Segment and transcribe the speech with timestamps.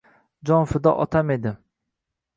[0.49, 1.55] Jonfido otam edi.